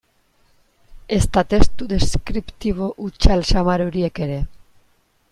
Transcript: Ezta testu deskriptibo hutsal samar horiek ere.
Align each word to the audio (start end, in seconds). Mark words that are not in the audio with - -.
Ezta 1.17 1.43
testu 1.53 1.87
deskriptibo 1.91 2.87
hutsal 3.07 3.43
samar 3.53 3.83
horiek 3.85 4.23
ere. 4.29 4.39